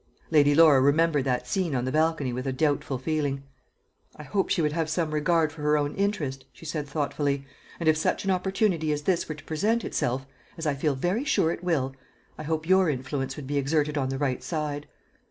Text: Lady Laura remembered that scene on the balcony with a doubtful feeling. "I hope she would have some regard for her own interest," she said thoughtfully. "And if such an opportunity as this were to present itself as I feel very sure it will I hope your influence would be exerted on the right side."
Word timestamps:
Lady 0.31 0.55
Laura 0.55 0.81
remembered 0.81 1.25
that 1.25 1.47
scene 1.47 1.75
on 1.75 1.85
the 1.85 1.91
balcony 1.91 2.33
with 2.33 2.47
a 2.47 2.51
doubtful 2.51 2.97
feeling. 2.97 3.43
"I 4.15 4.23
hope 4.23 4.49
she 4.49 4.59
would 4.59 4.71
have 4.71 4.89
some 4.89 5.11
regard 5.13 5.51
for 5.51 5.61
her 5.61 5.77
own 5.77 5.93
interest," 5.93 6.43
she 6.51 6.65
said 6.65 6.87
thoughtfully. 6.87 7.45
"And 7.79 7.87
if 7.87 7.95
such 7.97 8.25
an 8.25 8.31
opportunity 8.31 8.91
as 8.91 9.03
this 9.03 9.29
were 9.29 9.35
to 9.35 9.43
present 9.43 9.85
itself 9.85 10.25
as 10.57 10.65
I 10.65 10.73
feel 10.73 10.95
very 10.95 11.23
sure 11.23 11.51
it 11.51 11.63
will 11.63 11.95
I 12.35 12.41
hope 12.41 12.67
your 12.67 12.89
influence 12.89 13.35
would 13.35 13.45
be 13.45 13.59
exerted 13.59 13.95
on 13.95 14.09
the 14.09 14.17
right 14.17 14.41
side." 14.41 14.87